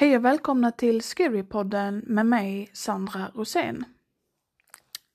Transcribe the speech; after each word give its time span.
Hej 0.00 0.16
och 0.16 0.24
välkomna 0.24 0.72
till 0.72 1.02
Scarypodden 1.02 2.02
med 2.06 2.26
mig 2.26 2.70
Sandra 2.72 3.30
Rosén. 3.34 3.84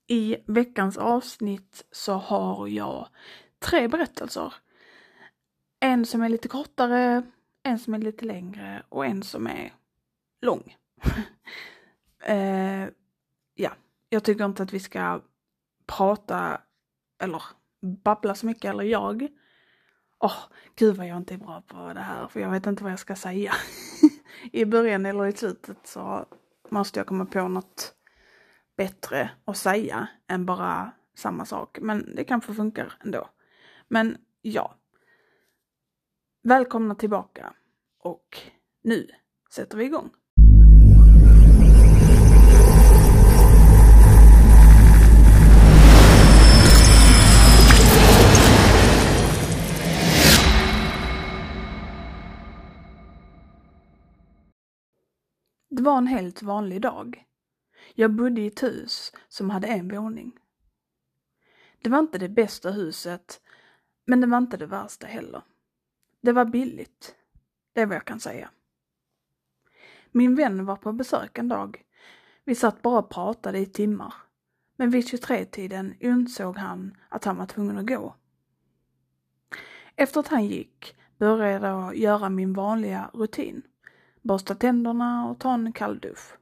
I 0.08 0.38
veckans 0.48 0.98
avsnitt 0.98 1.85
så 1.91 2.13
har 2.13 2.67
jag 2.67 3.08
tre 3.59 3.88
berättelser. 3.88 4.53
En 5.80 6.05
som 6.05 6.21
är 6.21 6.30
lite 6.30 6.48
kortare, 6.48 7.23
en 7.63 7.80
som 7.80 7.94
är 7.94 7.98
lite 7.98 8.25
längre 8.25 8.84
och 8.89 9.05
en 9.05 9.23
som 9.23 9.48
är 9.48 9.73
lång. 10.42 10.75
eh, 12.23 12.88
ja, 13.55 13.72
jag 14.09 14.23
tycker 14.23 14.45
inte 14.45 14.64
att 14.64 14.73
vi 14.73 14.80
ska 14.80 15.22
prata 15.86 16.61
eller 17.20 17.44
babbla 18.03 18.36
så 18.36 18.45
mycket, 18.45 18.66
eller 18.66 18.83
jag. 18.83 19.27
Åh, 20.20 20.31
oh, 20.31 20.44
gud 20.75 20.95
vad 20.95 21.08
jag 21.08 21.17
inte 21.17 21.33
är 21.33 21.38
bra 21.38 21.61
på 21.67 21.94
det 21.94 22.02
här, 22.02 22.27
för 22.27 22.39
jag 22.39 22.52
vet 22.52 22.66
inte 22.66 22.83
vad 22.83 22.92
jag 22.92 22.99
ska 22.99 23.16
säga. 23.16 23.53
I 24.52 24.66
början 24.66 25.05
eller 25.05 25.25
i 25.25 25.31
slutet 25.31 25.78
så 25.83 26.25
måste 26.69 27.00
jag 27.00 27.08
komma 27.08 27.25
på 27.25 27.47
något 27.47 27.95
bättre 28.77 29.31
att 29.45 29.58
säga 29.58 30.08
än 30.27 30.45
bara 30.45 30.92
samma 31.16 31.45
sak. 31.45 31.77
Men 31.81 32.16
det 32.16 32.23
kanske 32.23 32.53
funkar 32.53 32.94
ändå. 33.05 33.30
Men 33.88 34.17
ja. 34.42 34.75
Välkomna 36.44 36.95
tillbaka. 36.95 37.53
Och 38.00 38.38
nu 38.81 39.08
sätter 39.50 39.77
vi 39.77 39.86
igång. 39.86 40.09
Det 55.76 55.81
var 55.81 55.98
en 55.98 56.08
helt 56.08 56.42
vanlig 56.42 56.81
dag. 56.81 57.26
Jag 57.94 58.12
bodde 58.12 58.42
i 58.42 58.48
ett 58.48 58.64
hus 58.64 59.12
som 59.28 59.50
hade 59.50 59.68
en 59.68 59.88
våning. 59.88 60.40
Det 61.82 61.90
var 61.90 62.00
inte 62.00 62.17
det 62.17 62.30
bästa 62.30 62.72
huset, 62.72 63.42
men 64.06 64.22
det 64.22 64.28
var 64.28 64.38
inte 64.38 64.58
det 64.58 64.66
värsta 64.66 65.08
heller. 65.08 65.42
Det 66.22 66.32
var 66.32 66.45
billigt. 66.45 67.16
Det 67.73 67.82
är 67.82 67.86
vad 67.86 67.95
jag 67.95 68.06
kan 68.06 68.20
säga. 68.20 68.50
Min 70.12 70.36
vän 70.36 70.66
var 70.66 70.76
på 70.76 70.94
besök 70.94 71.38
en 71.38 71.48
dag. 71.48 71.84
Vi 72.44 72.56
satt 72.56 72.82
bara 72.82 73.00
och 73.00 73.10
pratade 73.10 73.60
i 73.60 73.66
timmar. 73.66 74.14
Men 74.76 74.89
vid 74.89 75.05
23-tiden 75.05 75.95
insåg 75.99 76.58
han 76.58 76.98
att 77.10 77.26
han 77.26 77.38
var 77.38 77.45
tvungen 77.45 77.78
att 77.78 77.88
gå. 77.88 78.16
Efter 79.95 80.20
att 80.20 80.28
han 80.28 80.45
gick 80.45 80.95
började 81.17 81.67
jag 81.67 81.98
göra 81.98 82.30
min 82.30 82.54
vanliga 82.54 83.10
rutin 83.14 83.61
borsta 84.25 84.55
tänderna 84.55 85.30
och 85.30 85.39
ta 85.39 85.53
en 85.53 85.73
kall 85.73 85.99
dusch. 85.99 86.37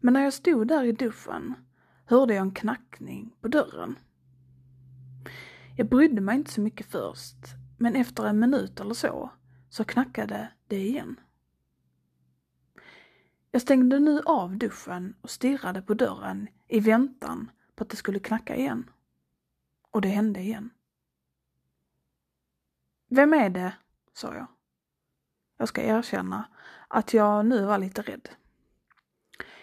Men 0.00 0.14
när 0.14 0.20
jag 0.20 0.32
stod 0.32 0.68
där 0.68 0.84
i 0.84 0.92
duschen 0.92 1.54
hörde 2.04 2.34
jag 2.34 2.42
en 2.42 2.54
knackning 2.54 3.36
på 3.40 3.48
dörren. 3.48 3.98
Jag 5.76 5.88
brydde 5.88 6.20
mig 6.20 6.36
inte 6.36 6.50
så 6.50 6.60
mycket 6.60 6.86
först, 6.86 7.36
men 7.78 7.96
efter 7.96 8.24
en 8.24 8.38
minut 8.38 8.80
eller 8.80 8.94
så, 8.94 9.30
så 9.68 9.84
knackade 9.84 10.52
det 10.66 10.78
igen. 10.78 11.20
Jag 13.50 13.62
stängde 13.62 13.98
nu 13.98 14.22
av 14.26 14.56
duschen 14.56 15.14
och 15.20 15.30
stirrade 15.30 15.82
på 15.82 15.94
dörren 15.94 16.48
i 16.68 16.80
väntan 16.80 17.50
på 17.74 17.82
att 17.82 17.90
det 17.90 17.96
skulle 17.96 18.18
knacka 18.18 18.56
igen. 18.56 18.90
Och 19.90 20.00
det 20.00 20.08
hände 20.08 20.40
igen. 20.40 20.70
Vem 23.08 23.32
är 23.32 23.50
det? 23.50 23.76
sa 24.12 24.34
jag. 24.34 24.57
Jag 25.58 25.68
ska 25.68 25.82
erkänna 25.82 26.48
att 26.88 27.14
jag 27.14 27.46
nu 27.46 27.64
var 27.64 27.78
lite 27.78 28.02
rädd. 28.02 28.28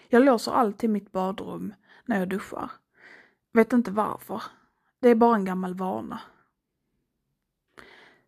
Jag 0.08 0.24
låser 0.24 0.52
alltid 0.52 0.90
mitt 0.90 1.12
badrum 1.12 1.74
när 2.04 2.18
jag 2.18 2.28
duschar. 2.28 2.70
Vet 3.52 3.72
inte 3.72 3.90
varför. 3.90 4.42
Det 5.00 5.08
är 5.08 5.14
bara 5.14 5.36
en 5.36 5.44
gammal 5.44 5.74
vana. 5.74 6.20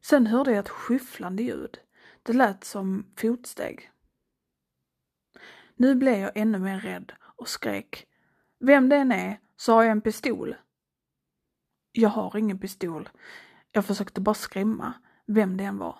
Sen 0.00 0.26
hörde 0.26 0.50
jag 0.50 0.58
ett 0.58 0.68
skyfflande 0.68 1.42
ljud. 1.42 1.78
Det 2.22 2.32
lät 2.32 2.64
som 2.64 3.06
fotsteg. 3.16 3.90
Nu 5.74 5.94
blev 5.94 6.18
jag 6.18 6.30
ännu 6.34 6.58
mer 6.58 6.80
rädd 6.80 7.12
och 7.20 7.48
skrek. 7.48 8.06
Vem 8.60 8.88
det 8.88 8.96
än 8.96 9.12
är 9.12 9.40
så 9.56 9.72
har 9.72 9.82
jag 9.82 9.92
en 9.92 10.00
pistol. 10.00 10.56
Jag 11.92 12.08
har 12.08 12.36
ingen 12.36 12.58
pistol. 12.58 13.08
Jag 13.72 13.84
försökte 13.84 14.20
bara 14.20 14.34
skrämma 14.34 14.92
vem 15.26 15.56
det 15.56 15.64
än 15.64 15.78
var. 15.78 15.98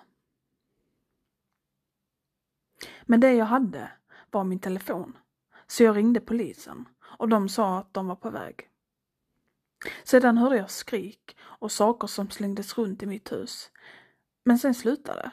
Men 3.09 3.19
det 3.19 3.33
jag 3.33 3.45
hade 3.45 3.91
var 4.31 4.43
min 4.43 4.59
telefon. 4.59 5.17
Så 5.67 5.83
jag 5.83 5.97
ringde 5.97 6.19
polisen 6.19 6.85
och 7.01 7.29
de 7.29 7.49
sa 7.49 7.79
att 7.79 7.93
de 7.93 8.07
var 8.07 8.15
på 8.15 8.29
väg. 8.29 8.69
Sedan 10.03 10.37
hörde 10.37 10.57
jag 10.57 10.71
skrik 10.71 11.37
och 11.41 11.71
saker 11.71 12.07
som 12.07 12.29
slängdes 12.29 12.77
runt 12.77 13.03
i 13.03 13.05
mitt 13.05 13.31
hus. 13.31 13.71
Men 14.45 14.59
sen 14.59 14.73
slutade 14.73 15.31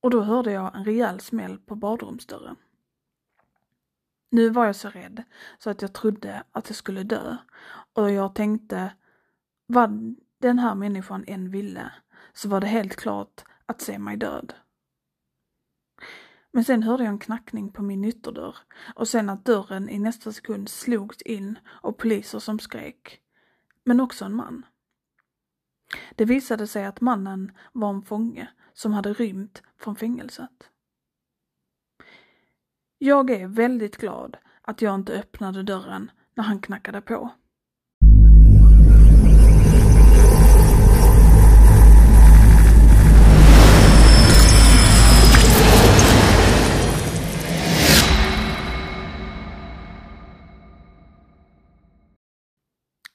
och 0.00 0.10
då 0.10 0.22
hörde 0.22 0.52
jag 0.52 0.76
en 0.76 0.84
rejäl 0.84 1.20
smäll 1.20 1.58
på 1.58 1.74
badrumsdörren. 1.74 2.56
Nu 4.30 4.48
var 4.48 4.66
jag 4.66 4.76
så 4.76 4.88
rädd 4.88 5.22
så 5.58 5.70
att 5.70 5.82
jag 5.82 5.92
trodde 5.92 6.42
att 6.52 6.68
jag 6.68 6.76
skulle 6.76 7.02
dö 7.02 7.36
och 7.92 8.10
jag 8.10 8.34
tänkte 8.34 8.94
vad 9.66 10.16
den 10.38 10.58
här 10.58 10.74
människan 10.74 11.24
än 11.26 11.50
ville 11.50 11.92
så 12.32 12.48
var 12.48 12.60
det 12.60 12.66
helt 12.66 12.96
klart 12.96 13.44
att 13.66 13.80
se 13.80 13.98
mig 13.98 14.16
död. 14.16 14.54
Men 16.52 16.64
sen 16.64 16.82
hörde 16.82 17.04
jag 17.04 17.10
en 17.10 17.18
knackning 17.18 17.72
på 17.72 17.82
min 17.82 18.04
ytterdörr 18.04 18.56
och 18.94 19.08
sen 19.08 19.30
att 19.30 19.44
dörren 19.44 19.88
i 19.88 19.98
nästa 19.98 20.32
sekund 20.32 20.68
slogs 20.68 21.22
in 21.22 21.58
och 21.66 21.98
poliser 21.98 22.38
som 22.38 22.58
skrek. 22.58 23.20
Men 23.84 24.00
också 24.00 24.24
en 24.24 24.34
man. 24.34 24.66
Det 26.16 26.24
visade 26.24 26.66
sig 26.66 26.84
att 26.84 27.00
mannen 27.00 27.52
var 27.72 27.90
en 27.90 28.02
fånge 28.02 28.48
som 28.72 28.92
hade 28.92 29.12
rymt 29.12 29.62
från 29.78 29.96
fängelset. 29.96 30.70
Jag 32.98 33.30
är 33.30 33.48
väldigt 33.48 33.96
glad 33.96 34.36
att 34.62 34.82
jag 34.82 34.94
inte 34.94 35.12
öppnade 35.12 35.62
dörren 35.62 36.10
när 36.34 36.44
han 36.44 36.60
knackade 36.60 37.00
på. 37.00 37.30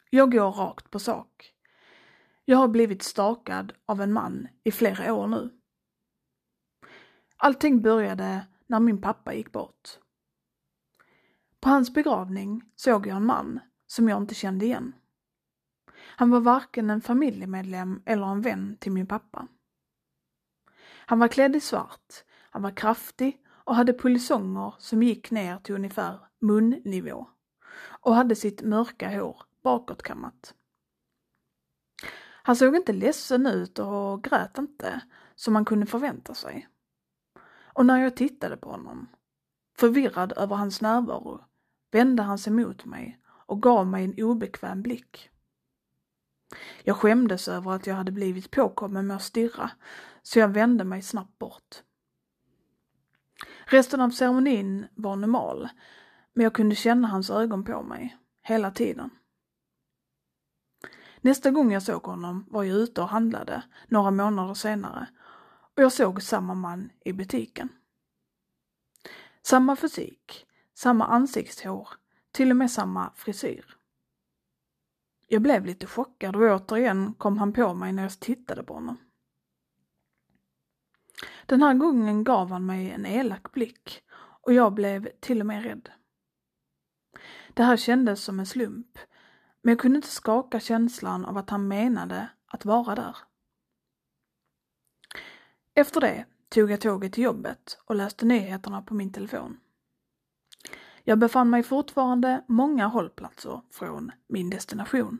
Jag 0.09 0.31
går 0.31 0.51
rakt 0.51 0.91
på 0.91 0.99
sak. 0.99 1.53
Jag 2.45 2.57
har 2.57 2.67
blivit 2.67 3.03
stakad 3.03 3.73
av 3.85 4.01
en 4.01 4.13
man 4.13 4.47
i 4.63 4.71
flera 4.71 5.13
år 5.13 5.27
nu. 5.27 5.49
Allting 7.37 7.81
började 7.81 8.47
när 8.67 8.79
min 8.79 9.01
pappa 9.01 9.33
gick 9.33 9.51
bort. 9.51 9.89
På 11.59 11.69
hans 11.69 11.93
begravning 11.93 12.61
såg 12.75 13.07
jag 13.07 13.17
en 13.17 13.25
man 13.25 13.59
som 13.87 14.09
jag 14.09 14.21
inte 14.21 14.35
kände 14.35 14.65
igen. 14.65 14.95
Han 15.95 16.29
var 16.29 16.39
varken 16.39 16.89
en 16.89 17.01
familjemedlem 17.01 18.01
eller 18.05 18.27
en 18.27 18.41
vän 18.41 18.77
till 18.79 18.91
min 18.91 19.07
pappa. 19.07 19.47
Han 21.05 21.19
var 21.19 21.27
klädd 21.27 21.55
i 21.55 21.59
svart, 21.59 22.23
han 22.49 22.61
var 22.61 22.71
kraftig 22.71 23.41
och 23.47 23.75
hade 23.75 23.93
polisonger 23.93 24.73
som 24.77 25.03
gick 25.03 25.31
ner 25.31 25.57
till 25.57 25.75
ungefär 25.75 26.19
munnivå 26.41 27.27
och 28.01 28.15
hade 28.15 28.35
sitt 28.35 28.61
mörka 28.61 29.09
hår 29.09 29.41
bakåtkammat. 29.67 30.53
Han 32.43 32.55
såg 32.55 32.75
inte 32.75 32.93
ledsen 32.93 33.47
ut 33.47 33.79
och 33.79 34.23
grät 34.23 34.57
inte, 34.57 35.01
som 35.35 35.53
man 35.53 35.65
kunde 35.65 35.85
förvänta 35.85 36.33
sig. 36.33 36.67
Och 37.73 37.85
när 37.85 37.97
jag 37.97 38.15
tittade 38.15 38.57
på 38.57 38.71
honom, 38.71 39.07
förvirrad 39.77 40.33
över 40.37 40.55
hans 40.55 40.81
närvaro, 40.81 41.45
vände 41.91 42.23
han 42.23 42.37
sig 42.37 42.53
mot 42.53 42.85
mig 42.85 43.19
och 43.27 43.61
gav 43.61 43.87
mig 43.87 44.03
en 44.03 44.23
obekväm 44.23 44.81
blick. 44.81 45.29
Jag 46.83 46.95
skämdes 46.95 47.47
över 47.47 47.71
att 47.71 47.87
jag 47.87 47.95
hade 47.95 48.11
blivit 48.11 48.51
påkommen 48.51 49.07
med 49.07 49.15
att 49.15 49.23
stirra, 49.23 49.71
så 50.21 50.39
jag 50.39 50.47
vände 50.47 50.83
mig 50.83 51.01
snabbt 51.01 51.39
bort. 51.39 51.83
Resten 53.65 54.01
av 54.01 54.09
ceremonin 54.09 54.87
var 54.95 55.15
normal, 55.15 55.69
men 56.33 56.43
jag 56.43 56.53
kunde 56.53 56.75
känna 56.75 57.07
hans 57.07 57.29
ögon 57.29 57.63
på 57.63 57.83
mig, 57.83 58.17
hela 58.41 58.71
tiden. 58.71 59.09
Nästa 61.27 61.51
gång 61.51 61.71
jag 61.71 61.83
såg 61.83 62.03
honom 62.03 62.45
var 62.49 62.63
jag 62.63 62.77
ute 62.77 63.01
och 63.01 63.07
handlade 63.07 63.63
några 63.87 64.11
månader 64.11 64.53
senare 64.53 65.07
och 65.75 65.83
jag 65.83 65.91
såg 65.91 66.23
samma 66.23 66.53
man 66.53 66.89
i 67.05 67.13
butiken. 67.13 67.69
Samma 69.41 69.75
fysik, 69.75 70.45
samma 70.73 71.05
ansiktshår, 71.05 71.89
till 72.31 72.51
och 72.51 72.55
med 72.55 72.71
samma 72.71 73.11
frisyr. 73.15 73.77
Jag 75.27 75.41
blev 75.41 75.65
lite 75.65 75.87
chockad 75.87 76.35
och 76.35 76.41
återigen 76.41 77.13
kom 77.13 77.37
han 77.37 77.53
på 77.53 77.73
mig 77.73 77.93
när 77.93 78.03
jag 78.03 78.19
tittade 78.19 78.63
på 78.63 78.73
honom. 78.73 78.97
Den 81.45 81.61
här 81.61 81.73
gången 81.73 82.23
gav 82.23 82.51
han 82.51 82.65
mig 82.65 82.91
en 82.91 83.05
elak 83.05 83.51
blick 83.51 84.01
och 84.41 84.53
jag 84.53 84.73
blev 84.73 85.09
till 85.19 85.39
och 85.39 85.45
med 85.45 85.63
rädd. 85.63 85.89
Det 87.53 87.63
här 87.63 87.77
kändes 87.77 88.23
som 88.23 88.39
en 88.39 88.45
slump, 88.45 88.99
men 89.67 89.71
jag 89.71 89.79
kunde 89.79 89.95
inte 89.95 90.07
skaka 90.07 90.59
känslan 90.59 91.25
av 91.25 91.37
att 91.37 91.49
han 91.49 91.67
menade 91.67 92.29
att 92.45 92.65
vara 92.65 92.95
där. 92.95 93.17
Efter 95.73 96.01
det 96.01 96.25
tog 96.49 96.71
jag 96.71 96.81
tåget 96.81 97.13
till 97.13 97.23
jobbet 97.23 97.79
och 97.85 97.95
läste 97.95 98.25
nyheterna 98.25 98.81
på 98.81 98.93
min 98.93 99.11
telefon. 99.11 99.59
Jag 101.03 101.19
befann 101.19 101.49
mig 101.49 101.63
fortfarande 101.63 102.43
många 102.47 102.87
hållplatser 102.87 103.61
från 103.71 104.11
min 104.27 104.49
destination. 104.49 105.19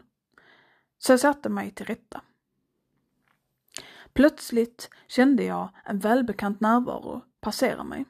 Så 0.98 1.12
jag 1.12 1.20
satte 1.20 1.50
mig 1.50 1.72
till 1.72 1.86
rätta. 1.86 2.22
Plötsligt 4.14 4.90
kände 5.08 5.44
jag 5.44 5.70
en 5.86 6.00
välbekant 6.00 6.60
närvaro 6.60 7.22
passera 7.40 7.84
mig. 7.84 8.06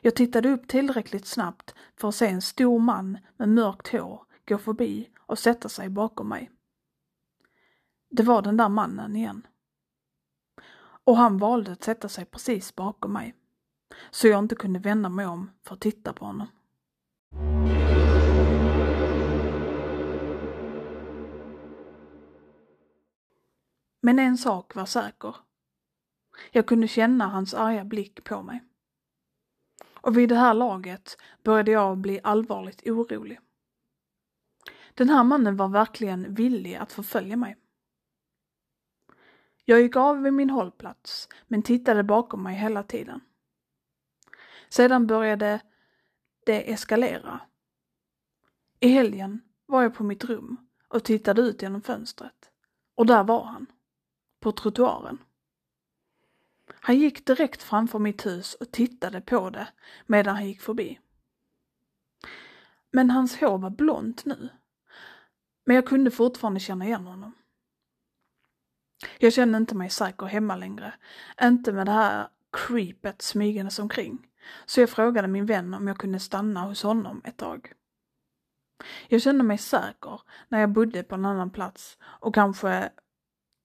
Jag 0.00 0.16
tittade 0.16 0.48
upp 0.48 0.68
tillräckligt 0.68 1.26
snabbt 1.26 1.74
för 1.96 2.08
att 2.08 2.14
se 2.14 2.26
en 2.26 2.42
stor 2.42 2.78
man 2.78 3.18
med 3.36 3.48
mörkt 3.48 3.88
hår 3.88 4.23
gå 4.46 4.58
förbi 4.58 5.10
och 5.18 5.38
sätta 5.38 5.68
sig 5.68 5.88
bakom 5.88 6.28
mig. 6.28 6.50
Det 8.10 8.22
var 8.22 8.42
den 8.42 8.56
där 8.56 8.68
mannen 8.68 9.16
igen. 9.16 9.46
Och 11.04 11.16
han 11.16 11.38
valde 11.38 11.72
att 11.72 11.84
sätta 11.84 12.08
sig 12.08 12.24
precis 12.24 12.74
bakom 12.74 13.12
mig. 13.12 13.34
Så 14.10 14.28
jag 14.28 14.38
inte 14.38 14.54
kunde 14.54 14.78
vända 14.78 15.08
mig 15.08 15.26
om 15.26 15.50
för 15.62 15.74
att 15.74 15.80
titta 15.80 16.12
på 16.12 16.24
honom. 16.24 16.46
Men 24.00 24.18
en 24.18 24.38
sak 24.38 24.74
var 24.74 24.86
säker. 24.86 25.36
Jag 26.50 26.66
kunde 26.66 26.88
känna 26.88 27.26
hans 27.26 27.54
arga 27.54 27.84
blick 27.84 28.24
på 28.24 28.42
mig. 28.42 28.64
Och 29.94 30.18
vid 30.18 30.28
det 30.28 30.34
här 30.34 30.54
laget 30.54 31.16
började 31.42 31.70
jag 31.70 31.98
bli 31.98 32.20
allvarligt 32.22 32.86
orolig. 32.86 33.38
Den 34.94 35.08
här 35.08 35.24
mannen 35.24 35.56
var 35.56 35.68
verkligen 35.68 36.34
villig 36.34 36.74
att 36.74 36.92
förfölja 36.92 37.36
mig. 37.36 37.56
Jag 39.64 39.80
gick 39.80 39.96
av 39.96 40.22
vid 40.22 40.32
min 40.32 40.50
hållplats, 40.50 41.28
men 41.48 41.62
tittade 41.62 42.02
bakom 42.02 42.42
mig 42.42 42.56
hela 42.56 42.82
tiden. 42.82 43.20
Sedan 44.68 45.06
började 45.06 45.60
det 46.46 46.72
eskalera. 46.72 47.40
I 48.80 48.88
helgen 48.88 49.40
var 49.66 49.82
jag 49.82 49.94
på 49.94 50.04
mitt 50.04 50.24
rum 50.24 50.56
och 50.88 51.04
tittade 51.04 51.42
ut 51.42 51.62
genom 51.62 51.82
fönstret. 51.82 52.50
Och 52.94 53.06
där 53.06 53.24
var 53.24 53.44
han. 53.44 53.66
På 54.40 54.52
trottoaren. 54.52 55.18
Han 56.80 56.98
gick 56.98 57.26
direkt 57.26 57.62
framför 57.62 57.98
mitt 57.98 58.26
hus 58.26 58.54
och 58.54 58.70
tittade 58.70 59.20
på 59.20 59.50
det 59.50 59.68
medan 60.06 60.36
han 60.36 60.46
gick 60.46 60.60
förbi. 60.60 61.00
Men 62.90 63.10
hans 63.10 63.40
hår 63.40 63.58
var 63.58 63.70
blont 63.70 64.24
nu. 64.24 64.48
Men 65.64 65.76
jag 65.76 65.86
kunde 65.86 66.10
fortfarande 66.10 66.60
känna 66.60 66.84
igen 66.84 67.06
honom. 67.06 67.32
Jag 69.18 69.32
kände 69.32 69.58
inte 69.58 69.74
mig 69.74 69.90
säker 69.90 70.26
hemma 70.26 70.56
längre. 70.56 70.94
Inte 71.42 71.72
med 71.72 71.86
det 71.86 71.92
här 71.92 72.28
creepet 72.52 73.22
smygandes 73.22 73.78
omkring. 73.78 74.26
Så 74.66 74.80
jag 74.80 74.90
frågade 74.90 75.28
min 75.28 75.46
vän 75.46 75.74
om 75.74 75.86
jag 75.86 75.98
kunde 75.98 76.20
stanna 76.20 76.60
hos 76.60 76.82
honom 76.82 77.22
ett 77.24 77.36
tag. 77.36 77.72
Jag 79.08 79.22
kände 79.22 79.44
mig 79.44 79.58
säker 79.58 80.20
när 80.48 80.60
jag 80.60 80.72
bodde 80.72 81.02
på 81.02 81.14
en 81.14 81.24
annan 81.24 81.50
plats 81.50 81.98
och 82.02 82.34
kanske 82.34 82.90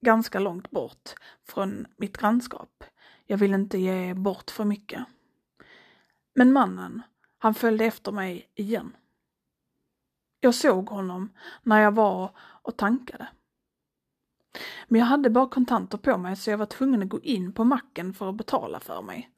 ganska 0.06 0.40
långt 0.40 0.72
bort 0.72 1.14
från 1.48 1.88
mitt 1.98 2.18
grannskap. 2.18 2.84
Jag 3.26 3.38
ville 3.38 3.56
inte 3.56 3.78
ge 3.78 4.14
bort 4.14 4.52
för 4.52 4.66
mycket. 4.66 5.06
Men 6.36 6.54
mannen, 6.54 7.02
han 7.38 7.54
följde 7.54 7.86
efter 7.86 8.12
mig 8.12 8.50
igen. 8.56 8.96
Jag 10.40 10.56
såg 10.56 10.90
honom 10.90 11.30
när 11.64 11.82
jag 11.82 11.92
var 11.92 12.32
och 12.38 12.78
tankade. 12.78 13.28
Men 14.88 15.00
jag 15.00 15.08
hade 15.08 15.30
bara 15.30 15.50
kontanter 15.50 15.98
på 15.98 16.18
mig 16.18 16.36
så 16.36 16.50
jag 16.50 16.58
var 16.58 16.66
tvungen 16.66 17.04
att 17.04 17.10
gå 17.10 17.20
in 17.20 17.54
på 17.54 17.64
macken 17.64 18.14
för 18.14 18.30
att 18.30 18.36
betala 18.36 18.80
för 18.80 19.02
mig. 19.02 19.32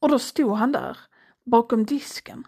Och 0.00 0.08
då 0.08 0.18
stod 0.18 0.52
han 0.52 0.72
där, 0.72 0.98
bakom 1.44 1.84
disken. 1.84 2.44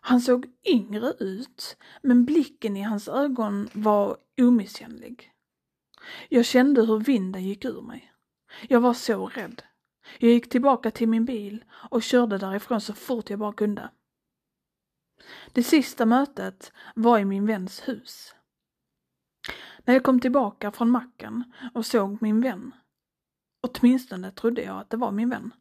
Han 0.00 0.20
såg 0.20 0.46
yngre 0.64 1.12
ut, 1.20 1.76
men 2.02 2.24
blicken 2.24 2.76
i 2.76 2.82
hans 2.82 3.08
ögon 3.08 3.68
var 3.72 4.16
omisskännlig. 4.40 5.32
Jag 6.28 6.44
kände 6.44 6.86
hur 6.86 6.98
vinden 6.98 7.44
gick 7.44 7.64
ur 7.64 7.82
mig. 7.82 8.12
Jag 8.68 8.80
var 8.80 8.94
så 8.94 9.26
rädd. 9.26 9.62
Jag 10.18 10.30
gick 10.30 10.48
tillbaka 10.48 10.90
till 10.90 11.08
min 11.08 11.24
bil 11.24 11.64
och 11.90 12.02
körde 12.02 12.38
därifrån 12.38 12.80
så 12.80 12.94
fort 12.94 13.30
jag 13.30 13.38
bara 13.38 13.52
kunde. 13.52 13.90
Det 15.52 15.62
sista 15.62 16.06
mötet 16.06 16.72
var 16.94 17.18
i 17.18 17.24
min 17.24 17.46
väns 17.46 17.88
hus. 17.88 18.34
När 19.84 19.94
jag 19.94 20.04
kom 20.04 20.20
tillbaka 20.20 20.72
från 20.72 20.90
macken 20.90 21.52
och 21.74 21.86
såg 21.86 22.22
min 22.22 22.40
vän, 22.40 22.74
åtminstone 23.60 24.30
trodde 24.30 24.62
jag 24.62 24.80
att 24.80 24.90
det 24.90 24.96
var 24.96 25.10
min 25.10 25.30
vän, 25.30 25.54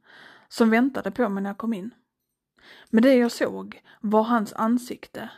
som 0.48 0.69
väntade 0.69 1.12
på 1.12 1.29
mig 1.29 1.43
när 1.43 1.50
jag 1.50 1.57
kom 1.57 1.74
in. 1.74 1.93
Men 2.89 3.03
det 3.03 3.15
jag 3.15 3.31
såg 3.31 3.84
var 4.01 4.24
hans 4.24 4.53
ansikte 4.53 5.29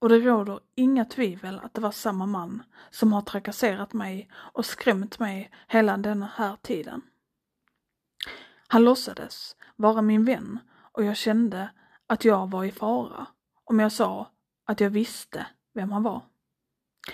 och 0.00 0.08
det 0.08 0.18
råder 0.18 0.60
inga 0.74 1.04
tvivel 1.04 1.58
att 1.58 1.74
det 1.74 1.80
var 1.80 1.90
samma 1.90 2.26
man 2.26 2.62
som 2.90 3.12
har 3.12 3.22
trakasserat 3.22 3.92
mig 3.92 4.30
och 4.34 4.66
skrämt 4.66 5.18
mig 5.18 5.50
hela 5.68 5.96
denna 5.96 6.30
här 6.34 6.56
tiden. 6.62 7.02
Han 8.68 8.84
låtsades 8.84 9.56
vara 9.76 10.02
min 10.02 10.24
vän 10.24 10.58
och 10.92 11.04
jag 11.04 11.16
kände 11.16 11.70
att 12.06 12.24
jag 12.24 12.50
var 12.50 12.64
i 12.64 12.72
fara 12.72 13.26
om 13.70 13.80
jag 13.80 13.92
sa 13.92 14.30
att 14.66 14.80
jag 14.80 14.90
visste 14.90 15.46
vem 15.74 15.92
han 15.92 16.02
var. 16.02 16.22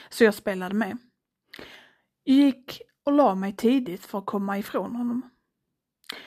Så 0.09 0.25
jag 0.25 0.35
spelade 0.35 0.75
med. 0.75 0.99
Jag 2.25 2.37
gick 2.37 2.83
och 3.05 3.13
la 3.13 3.35
mig 3.35 3.57
tidigt 3.57 4.07
för 4.07 4.19
att 4.19 4.27
komma 4.27 4.59
ifrån 4.59 4.97
honom. 4.97 5.31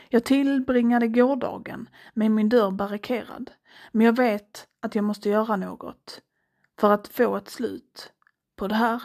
Jag 0.09 0.25
tillbringade 0.25 1.07
gårdagen 1.07 1.89
med 2.13 2.31
min 2.31 2.49
dörr 2.49 2.71
barrikerad, 2.71 3.51
men 3.91 4.05
jag 4.05 4.17
vet 4.17 4.67
att 4.79 4.95
jag 4.95 5.03
måste 5.03 5.29
göra 5.29 5.55
något 5.55 6.21
för 6.79 6.91
att 6.91 7.07
få 7.07 7.37
ett 7.37 7.49
slut 7.49 8.13
på 8.55 8.67
det 8.67 8.75
här. 8.75 9.03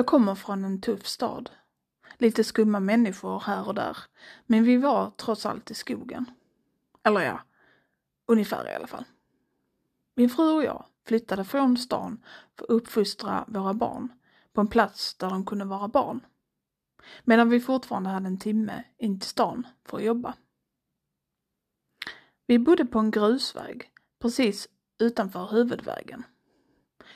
Jag 0.00 0.06
kommer 0.06 0.34
från 0.34 0.64
en 0.64 0.80
tuff 0.80 1.06
stad. 1.06 1.50
Lite 2.18 2.44
skumma 2.44 2.80
människor 2.80 3.40
här 3.40 3.68
och 3.68 3.74
där. 3.74 3.96
Men 4.46 4.64
vi 4.64 4.76
var 4.76 5.10
trots 5.10 5.46
allt 5.46 5.70
i 5.70 5.74
skogen. 5.74 6.24
Eller 7.02 7.20
ja, 7.20 7.40
ungefär 8.26 8.70
i 8.70 8.74
alla 8.74 8.86
fall. 8.86 9.04
Min 10.14 10.30
fru 10.30 10.52
och 10.52 10.64
jag 10.64 10.84
flyttade 11.06 11.44
från 11.44 11.76
stan 11.76 12.24
för 12.56 12.64
att 12.64 12.70
uppfostra 12.70 13.44
våra 13.48 13.74
barn 13.74 14.08
på 14.52 14.60
en 14.60 14.68
plats 14.68 15.14
där 15.14 15.30
de 15.30 15.46
kunde 15.46 15.64
vara 15.64 15.88
barn. 15.88 16.20
Medan 17.24 17.50
vi 17.50 17.60
fortfarande 17.60 18.10
hade 18.10 18.26
en 18.26 18.38
timme 18.38 18.84
in 18.98 19.20
till 19.20 19.28
stan 19.28 19.66
för 19.84 19.96
att 19.96 20.04
jobba. 20.04 20.34
Vi 22.46 22.58
bodde 22.58 22.84
på 22.84 22.98
en 22.98 23.10
grusväg 23.10 23.90
precis 24.18 24.68
utanför 24.98 25.46
huvudvägen. 25.46 26.24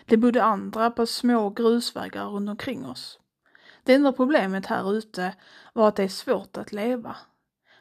Det 0.05 0.17
bodde 0.17 0.45
andra 0.45 0.91
på 0.91 1.07
små 1.07 1.51
grusvägar 1.51 2.27
runt 2.27 2.51
omkring 2.51 2.87
oss. 2.87 3.19
Det 3.83 3.95
enda 3.95 4.13
problemet 4.13 4.67
här 4.67 4.93
ute 4.93 5.35
var 5.73 5.89
att 5.89 5.97
det 5.97 6.03
är 6.03 6.09
svårt 6.09 6.57
att 6.57 6.73
leva. 6.73 7.17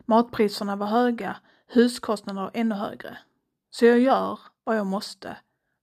Matpriserna 0.06 0.76
var 0.76 0.88
höga, 0.88 1.38
huskostnader 1.68 2.52
ännu 2.54 2.76
högre. 2.76 3.18
Så 3.70 3.86
jag 3.86 4.00
gör 4.00 4.40
vad 4.64 4.78
jag 4.78 4.86
måste 4.86 5.38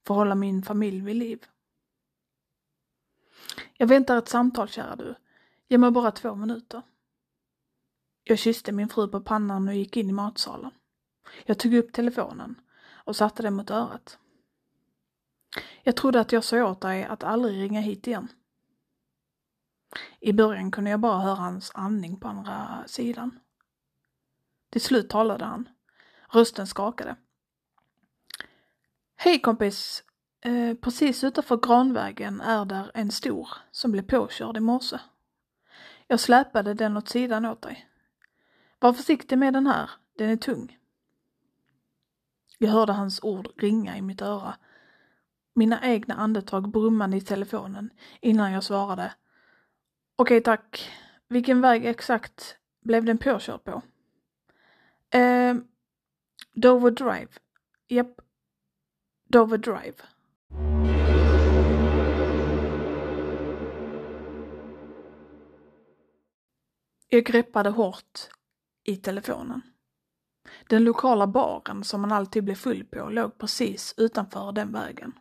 för 0.06 0.14
att 0.14 0.18
hålla 0.18 0.34
min 0.34 0.62
familj 0.62 1.00
vid 1.00 1.16
liv. 1.16 1.46
Jag 3.76 3.86
väntar 3.86 4.18
ett 4.18 4.28
samtal, 4.28 4.68
kära 4.68 4.96
du. 4.96 5.14
Ge 5.68 5.78
mig 5.78 5.90
bara 5.90 6.10
två 6.10 6.34
minuter. 6.34 6.82
Jag 8.24 8.38
kysste 8.38 8.72
min 8.72 8.88
fru 8.88 9.08
på 9.08 9.20
pannan 9.20 9.68
och 9.68 9.74
gick 9.74 9.96
in 9.96 10.10
i 10.10 10.12
matsalen. 10.12 10.70
Jag 11.44 11.58
tog 11.58 11.74
upp 11.74 11.92
telefonen 11.92 12.60
och 13.04 13.16
satte 13.16 13.42
den 13.42 13.54
mot 13.54 13.70
örat. 13.70 14.18
Jag 15.82 15.96
trodde 15.96 16.20
att 16.20 16.32
jag 16.32 16.44
sa 16.44 16.70
åt 16.70 16.80
dig 16.80 17.04
att 17.04 17.24
aldrig 17.24 17.62
ringa 17.62 17.80
hit 17.80 18.06
igen. 18.06 18.28
I 20.20 20.32
början 20.32 20.70
kunde 20.70 20.90
jag 20.90 21.00
bara 21.00 21.18
höra 21.18 21.34
hans 21.34 21.70
andning 21.74 22.20
på 22.20 22.28
andra 22.28 22.84
sidan. 22.86 23.40
Till 24.70 24.80
slut 24.80 25.10
talade 25.10 25.44
han. 25.44 25.68
Rösten 26.28 26.66
skakade. 26.66 27.16
Hej 29.16 29.40
kompis! 29.40 30.04
Eh, 30.40 30.74
precis 30.74 31.24
utanför 31.24 31.56
Granvägen 31.56 32.40
är 32.40 32.64
där 32.64 32.90
en 32.94 33.10
stor 33.10 33.48
som 33.70 33.92
blev 33.92 34.02
påkörd 34.02 34.56
i 34.56 34.60
morse. 34.60 34.98
Jag 36.06 36.20
släpade 36.20 36.74
den 36.74 36.96
åt 36.96 37.08
sidan 37.08 37.44
åt 37.44 37.62
dig. 37.62 37.88
Var 38.78 38.92
försiktig 38.92 39.38
med 39.38 39.52
den 39.52 39.66
här, 39.66 39.90
den 40.18 40.30
är 40.30 40.36
tung. 40.36 40.78
Jag 42.58 42.70
hörde 42.70 42.92
hans 42.92 43.22
ord 43.22 43.48
ringa 43.56 43.96
i 43.96 44.02
mitt 44.02 44.22
öra. 44.22 44.56
Mina 45.60 45.80
egna 45.82 46.14
andetag 46.14 46.70
brummande 46.70 47.16
i 47.16 47.20
telefonen 47.20 47.90
innan 48.20 48.52
jag 48.52 48.64
svarade. 48.64 49.12
Okej 50.16 50.40
tack. 50.42 50.90
Vilken 51.28 51.60
väg 51.60 51.86
exakt 51.86 52.56
blev 52.84 53.04
den 53.04 53.18
påkörd 53.18 53.64
på? 53.64 53.82
Eh, 55.18 55.54
Dover 56.54 56.90
Drive. 56.90 57.28
Japp. 57.88 58.20
Dover 59.28 59.58
Drive. 59.58 59.96
Jag 67.08 67.24
greppade 67.24 67.70
hårt 67.70 68.20
i 68.84 68.96
telefonen. 68.96 69.60
Den 70.68 70.84
lokala 70.84 71.26
baren 71.26 71.84
som 71.84 72.00
man 72.00 72.12
alltid 72.12 72.44
blev 72.44 72.54
full 72.54 72.84
på 72.84 73.08
låg 73.10 73.38
precis 73.38 73.94
utanför 73.96 74.52
den 74.52 74.72
vägen. 74.72 75.12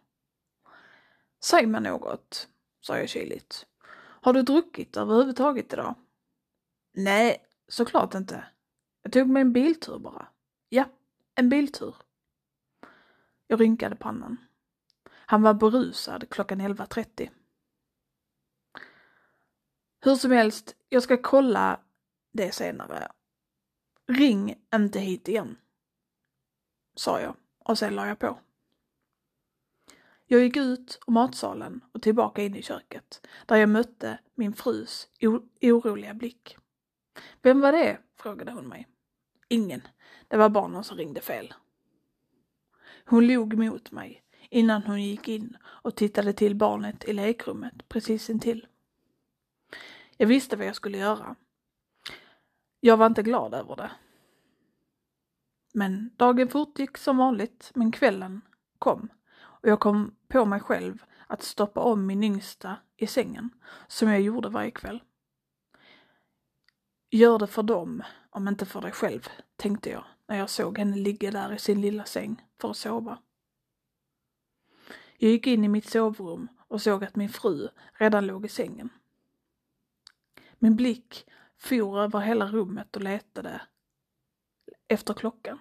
Säg 1.39 1.65
mig 1.67 1.81
något, 1.81 2.48
sa 2.81 2.98
jag 2.98 3.10
kyligt. 3.10 3.65
Har 4.22 4.34
du 4.34 4.41
druckit 4.41 4.98
överhuvudtaget 4.98 5.74
idag? 5.74 5.96
Nej, 6.93 7.46
såklart 7.67 8.15
inte. 8.15 8.46
Jag 9.01 9.12
tog 9.12 9.29
mig 9.29 9.41
en 9.41 9.53
biltur 9.53 10.00
bara. 10.00 10.27
Ja, 10.69 10.86
en 11.36 11.50
biltur. 11.50 11.96
Jag 13.48 13.62
rynkade 13.62 13.96
pannan. 13.96 14.38
Han 15.10 15.41
var 15.41 15.53
berusad 15.53 16.29
klockan 16.29 16.62
11.30. 16.62 17.29
Hur 20.01 20.15
som 20.15 20.31
helst, 20.31 20.75
jag 20.89 21.03
ska 21.03 21.17
kolla 21.17 21.79
det 22.31 22.51
senare. 22.51 23.12
Ring 24.08 24.55
inte 24.75 25.00
hit 25.00 25.27
igen. 25.27 25.58
Sa 26.96 27.22
jag 27.22 27.36
och 27.60 27.77
sen 27.77 27.96
la 27.96 28.08
jag 28.08 28.19
på. 28.19 28.39
Jag 30.31 30.41
gick 30.41 30.57
ut 30.57 31.00
ur 31.07 31.12
matsalen 31.12 31.81
och 31.91 32.01
tillbaka 32.01 32.43
in 32.43 32.55
i 32.55 32.62
köket 32.62 33.27
där 33.45 33.55
jag 33.55 33.69
mötte 33.69 34.19
min 34.36 34.53
frus 34.53 35.07
oroliga 35.62 36.13
blick. 36.13 36.57
Vem 37.41 37.62
var 37.62 37.71
det? 37.71 37.98
frågade 38.17 38.51
hon 38.51 38.67
mig. 38.67 38.88
Ingen. 39.48 39.81
Det 40.27 40.38
var 40.38 40.50
barnen 40.50 40.83
som 40.83 40.98
ringde 40.98 41.21
fel. 41.21 41.53
Hon 43.05 43.27
log 43.27 43.57
mot 43.57 43.91
mig 43.91 44.24
innan 44.50 44.83
hon 44.83 45.03
gick 45.03 45.27
in 45.27 45.57
och 45.63 45.95
tittade 45.95 46.33
till 46.33 46.55
barnet 46.55 47.03
i 47.03 47.13
lekrummet 47.13 47.89
precis 47.89 48.29
intill. 48.29 48.67
Jag 50.17 50.27
visste 50.27 50.55
vad 50.55 50.67
jag 50.67 50.75
skulle 50.75 50.98
göra. 50.98 51.36
Jag 52.79 52.98
var 52.98 53.05
inte 53.05 53.24
glad 53.24 53.53
över 53.53 53.75
det. 53.75 53.91
Men 55.74 56.09
dagen 56.17 56.48
fortgick 56.48 56.98
som 56.98 57.17
vanligt, 57.17 57.71
men 57.75 57.91
kvällen 57.91 58.41
kom 58.79 59.09
och 59.59 59.69
jag 59.69 59.79
kom 59.79 60.15
på 60.29 60.45
mig 60.45 60.59
själv 60.59 61.03
att 61.27 61.43
stoppa 61.43 61.81
om 61.81 62.05
min 62.05 62.24
yngsta 62.24 62.77
i 62.98 63.07
sängen, 63.07 63.50
som 63.88 64.09
jag 64.09 64.21
gjorde 64.21 64.50
varje 64.50 64.71
kväll. 64.71 65.03
Gör 67.12 67.39
det 67.39 67.48
för 67.48 67.63
dem, 67.63 68.03
om 68.29 68.48
inte 68.48 68.65
för 68.65 68.81
dig 68.81 68.91
själv, 68.91 69.29
tänkte 69.55 69.89
jag 69.89 70.03
när 70.27 70.38
jag 70.38 70.50
såg 70.50 70.77
henne 70.77 70.98
ligga 70.98 71.31
där 71.31 71.53
i 71.53 71.59
sin 71.59 71.81
lilla 71.81 72.05
säng 72.05 72.41
för 72.62 72.69
att 72.69 72.77
sova. 72.77 73.19
Jag 75.17 75.31
gick 75.31 75.48
in 75.48 75.63
i 75.63 75.67
mitt 75.67 75.89
sovrum 75.89 76.48
och 76.67 76.81
såg 76.81 77.03
att 77.03 77.15
min 77.15 77.29
fru 77.29 77.67
redan 77.93 78.27
låg 78.27 78.45
i 78.45 78.50
sängen. 78.50 78.89
Min 80.59 80.75
blick 80.75 81.25
for 81.57 82.00
över 82.00 82.19
hela 82.19 82.48
rummet 82.48 82.95
och 82.95 83.01
letade 83.01 83.62
efter 84.88 85.13
klockan. 85.13 85.59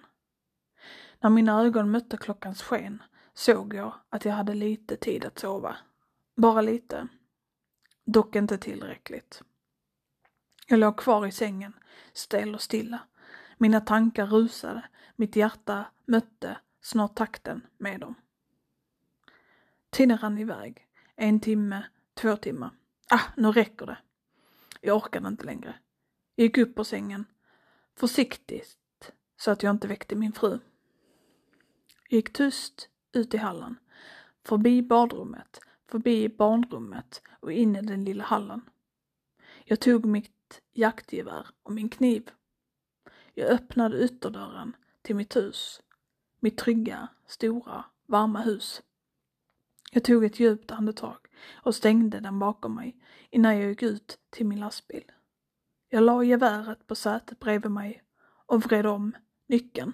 När 1.19 1.29
mina 1.29 1.61
ögon 1.61 1.91
mötte 1.91 2.17
klockans 2.17 2.61
sken 2.61 3.03
såg 3.39 3.73
jag 3.73 3.93
att 4.09 4.25
jag 4.25 4.33
hade 4.33 4.53
lite 4.53 4.97
tid 4.97 5.25
att 5.25 5.39
sova. 5.39 5.77
Bara 6.35 6.61
lite. 6.61 7.07
Dock 8.05 8.35
inte 8.35 8.57
tillräckligt. 8.57 9.43
Jag 10.67 10.79
låg 10.79 10.97
kvar 10.97 11.27
i 11.27 11.31
sängen, 11.31 11.73
stel 12.13 12.55
och 12.55 12.61
stilla. 12.61 12.99
Mina 13.57 13.81
tankar 13.81 14.27
rusade, 14.27 14.89
mitt 15.15 15.35
hjärta 15.35 15.85
mötte 16.05 16.57
snart 16.81 17.15
takten 17.15 17.67
med 17.77 17.99
dem. 17.99 18.15
Tiden 19.89 20.17
rann 20.17 20.37
iväg. 20.37 20.87
En 21.15 21.39
timme, 21.39 21.83
två 22.13 22.35
timmar. 22.35 22.71
Ah, 23.09 23.23
nu 23.37 23.51
räcker 23.51 23.85
det. 23.85 23.97
Jag 24.81 24.97
orkade 24.97 25.27
inte 25.27 25.45
längre. 25.45 25.75
Jag 26.35 26.43
gick 26.43 26.57
upp 26.57 26.75
på 26.75 26.83
sängen, 26.83 27.25
försiktigt, 27.95 28.77
så 29.37 29.51
att 29.51 29.63
jag 29.63 29.71
inte 29.71 29.87
väckte 29.87 30.15
min 30.15 30.33
fru. 30.33 30.59
Jag 32.09 32.17
gick 32.17 32.33
tyst 32.33 32.89
ut 33.13 33.33
i 33.33 33.37
hallen, 33.37 33.75
förbi 34.45 34.81
badrummet, 34.81 35.59
förbi 35.87 36.29
barnrummet 36.29 37.21
och 37.39 37.51
in 37.51 37.75
i 37.75 37.81
den 37.81 38.05
lilla 38.05 38.23
hallen. 38.23 38.61
Jag 39.65 39.79
tog 39.79 40.05
mitt 40.05 40.61
jaktgevär 40.73 41.47
och 41.63 41.71
min 41.71 41.89
kniv. 41.89 42.29
Jag 43.33 43.49
öppnade 43.49 44.03
ytterdörren 44.03 44.75
till 45.01 45.15
mitt 45.15 45.35
hus, 45.35 45.81
mitt 46.39 46.57
trygga, 46.57 47.07
stora, 47.25 47.85
varma 48.05 48.41
hus. 48.41 48.81
Jag 49.91 50.03
tog 50.03 50.25
ett 50.25 50.39
djupt 50.39 50.71
andetag 50.71 51.17
och 51.53 51.75
stängde 51.75 52.19
den 52.19 52.39
bakom 52.39 52.75
mig 52.75 52.95
innan 53.29 53.57
jag 53.57 53.69
gick 53.69 53.83
ut 53.83 54.19
till 54.29 54.45
min 54.45 54.59
lastbil. 54.59 55.11
Jag 55.89 56.03
la 56.03 56.23
geväret 56.23 56.87
på 56.87 56.95
sätet 56.95 57.39
bredvid 57.39 57.71
mig 57.71 58.03
och 58.45 58.63
vred 58.63 58.85
om 58.85 59.15
nyckeln. 59.47 59.93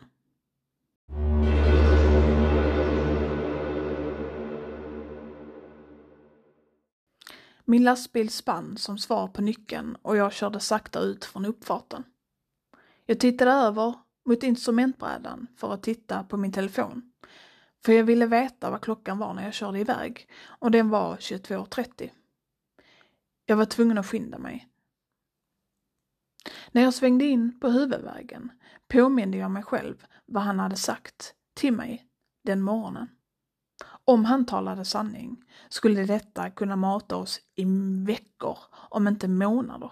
Min 7.65 7.83
lastbil 7.83 8.29
spann 8.29 8.77
som 8.77 8.97
svar 8.97 9.27
på 9.27 9.41
nyckeln 9.41 9.95
och 10.01 10.17
jag 10.17 10.33
körde 10.33 10.59
sakta 10.59 10.99
ut 10.99 11.25
från 11.25 11.45
uppfarten. 11.45 12.03
Jag 13.05 13.19
tittade 13.19 13.51
över 13.51 13.93
mot 14.25 14.43
instrumentbrädan 14.43 15.47
för 15.57 15.73
att 15.73 15.83
titta 15.83 16.23
på 16.23 16.37
min 16.37 16.51
telefon. 16.51 17.11
För 17.85 17.93
jag 17.93 18.03
ville 18.03 18.25
veta 18.25 18.71
vad 18.71 18.81
klockan 18.81 19.17
var 19.17 19.33
när 19.33 19.43
jag 19.43 19.53
körde 19.53 19.79
iväg 19.79 20.29
och 20.45 20.71
den 20.71 20.89
var 20.89 21.15
22.30. 21.15 22.09
Jag 23.45 23.57
var 23.57 23.65
tvungen 23.65 23.97
att 23.97 24.07
skynda 24.07 24.37
mig. 24.37 24.67
När 26.71 26.81
jag 26.81 26.93
svängde 26.93 27.25
in 27.25 27.59
på 27.59 27.69
huvudvägen 27.69 28.51
påminde 28.87 29.37
jag 29.37 29.51
mig 29.51 29.63
själv 29.63 30.05
vad 30.25 30.43
han 30.43 30.59
hade 30.59 30.75
sagt 30.75 31.33
till 31.53 31.73
mig 31.73 32.07
den 32.43 32.61
morgonen. 32.61 33.14
Om 34.05 34.25
han 34.25 34.45
talade 34.45 34.85
sanning 34.85 35.43
skulle 35.69 36.05
detta 36.05 36.49
kunna 36.49 36.75
mata 36.75 37.15
oss 37.15 37.41
i 37.55 37.65
veckor, 38.05 38.57
om 38.71 39.07
inte 39.07 39.27
månader. 39.27 39.91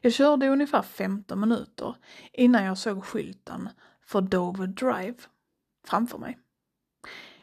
Jag 0.00 0.12
körde 0.12 0.48
ungefär 0.48 0.82
15 0.82 1.40
minuter 1.40 1.96
innan 2.32 2.64
jag 2.64 2.78
såg 2.78 3.04
skylten 3.04 3.68
för 4.02 4.20
Dover 4.20 4.66
Drive 4.66 5.16
framför 5.86 6.18
mig. 6.18 6.38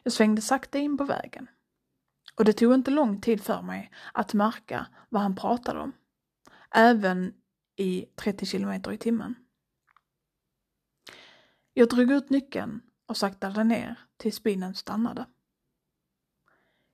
Jag 0.04 0.14
svängde 0.14 0.42
sakta 0.42 0.78
in 0.78 0.98
på 0.98 1.04
vägen. 1.04 1.48
Och 2.36 2.46
det 2.46 2.54
tog 2.54 2.74
inte 2.74 2.92
lång 2.92 3.22
tid 3.22 3.42
för 3.42 3.62
mig 3.62 3.92
att 4.14 4.34
märka 4.34 4.88
vad 5.10 5.22
han 5.22 5.36
pratade 5.36 5.80
om. 5.80 5.92
Även 6.72 7.34
i 7.76 8.06
30 8.16 8.46
kilometer 8.46 8.92
i 8.92 8.98
timmen. 8.98 9.36
Jag 11.74 11.90
drog 11.90 12.12
ut 12.12 12.30
nyckeln 12.30 12.82
och 13.14 13.18
saktade 13.18 13.64
ner 13.64 14.00
tills 14.18 14.44
bilen 14.44 14.76
stannade. 14.76 15.26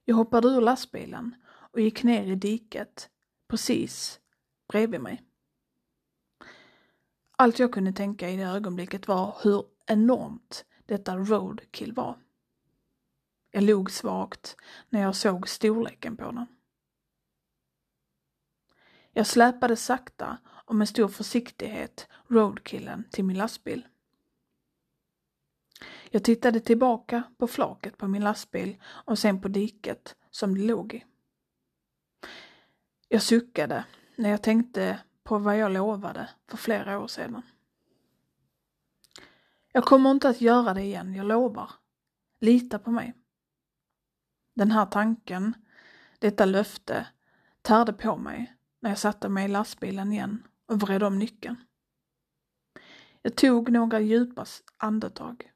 Jag 0.06 0.16
hoppade 0.16 0.48
ur 0.48 0.62
lastbilen 0.62 1.36
och 1.48 1.80
gick 1.80 2.04
ner 2.04 2.24
i 2.24 2.36
diket 2.36 3.10
precis 3.48 4.20
bredvid 4.68 5.02
mig. 5.02 5.24
Allt 7.32 7.60
jag 7.60 7.74
kunde 7.74 7.94
tänka 7.94 8.30
i 8.30 8.38
det 8.38 8.44
ögonblicket 8.44 9.08
var 9.08 9.38
hur 9.44 9.66
enormt 9.86 10.66
detta 10.86 11.18
roadkill 11.18 11.94
var. 11.94 12.20
Jag 13.52 13.64
log 13.64 13.92
svagt 13.92 14.56
när 14.90 15.02
jag 15.02 15.16
såg 15.16 15.50
storleken 15.50 16.18
på 16.18 16.32
den. 16.32 16.46
Jag 19.12 19.28
släpade 19.28 19.76
sakta 19.76 20.38
och 20.46 20.76
med 20.76 20.90
stor 20.90 21.08
försiktighet 21.08 22.08
roadkillen 22.28 23.04
till 23.12 23.26
min 23.26 23.38
lastbil. 23.38 23.86
Jag 26.12 26.24
tittade 26.24 26.60
tillbaka 26.60 27.24
på 27.38 27.48
flaket 27.48 27.98
på 27.98 28.08
min 28.08 28.24
lastbil 28.24 28.78
och 28.84 29.20
sen 29.20 29.42
på 29.42 29.48
diket 29.48 30.16
som 30.32 30.56
det 30.56 30.62
låg 30.62 30.94
i. 30.94 31.06
Jag 33.08 33.22
suckade 33.22 33.86
när 34.16 34.30
jag 34.30 34.44
tänkte 34.44 35.00
på 35.24 35.38
vad 35.38 35.58
jag 35.58 35.72
lovade 35.72 36.30
för 36.48 36.58
flera 36.58 37.00
år 37.00 37.08
sedan. 37.08 37.42
Jag 39.72 39.86
kommer 39.86 40.12
inte 40.12 40.30
att 40.30 40.42
göra 40.42 40.74
det 40.74 40.82
igen, 40.82 41.16
jag 41.16 41.26
lovar. 41.26 41.72
Lita 42.40 42.80
på 42.80 42.92
mig. 42.92 43.14
Den 44.56 44.72
här 44.72 44.86
tanken, 44.86 45.54
detta 46.20 46.46
löfte, 46.46 47.08
tärde 47.62 47.94
på 47.94 48.18
mig 48.18 48.56
när 48.80 48.90
jag 48.90 49.00
satte 49.00 49.30
mig 49.30 49.46
i 49.46 49.48
lastbilen 49.48 50.12
igen 50.14 50.48
och 50.66 50.80
vred 50.80 51.04
om 51.04 51.20
nyckeln. 51.20 51.56
Jag 53.22 53.36
tog 53.36 53.72
några 53.72 54.00
djupa 54.00 54.46
andetag. 54.78 55.52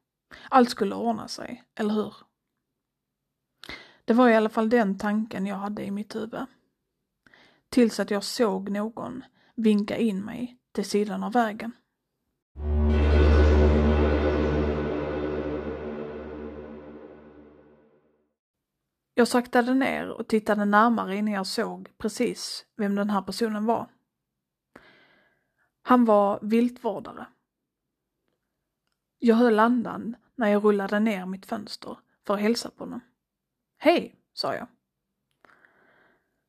Allt 0.49 0.69
skulle 0.69 0.95
ordna 0.95 1.27
sig, 1.27 1.63
eller 1.75 1.93
hur? 1.93 2.15
Det 4.05 4.13
var 4.13 4.29
i 4.29 4.35
alla 4.35 4.49
fall 4.49 4.69
den 4.69 4.97
tanken 4.97 5.45
jag 5.45 5.55
hade 5.55 5.83
i 5.83 5.91
mitt 5.91 6.15
huvud. 6.15 6.45
Tills 7.69 7.99
att 7.99 8.11
jag 8.11 8.23
såg 8.23 8.69
någon 8.69 9.23
vinka 9.55 9.97
in 9.97 10.25
mig 10.25 10.57
till 10.71 10.85
sidan 10.85 11.23
av 11.23 11.31
vägen. 11.31 11.71
Jag 19.15 19.27
saktade 19.27 19.73
ner 19.73 20.09
och 20.09 20.27
tittade 20.27 20.65
närmare 20.65 21.15
innan 21.15 21.33
jag 21.33 21.47
såg 21.47 21.91
precis 21.97 22.65
vem 22.77 22.95
den 22.95 23.09
här 23.09 23.21
personen 23.21 23.65
var. 23.65 23.89
Han 25.81 26.05
var 26.05 26.39
viltvårdare. 26.41 27.25
Jag 29.25 29.35
höll 29.35 29.59
andan 29.59 30.15
när 30.35 30.47
jag 30.47 30.63
rullade 30.65 30.99
ner 30.99 31.25
mitt 31.25 31.45
fönster 31.45 31.97
för 32.27 32.33
att 32.33 32.39
hälsa 32.39 32.69
på 32.69 32.83
honom. 32.83 33.01
Hej, 33.77 34.15
sa 34.33 34.55
jag. 34.55 34.67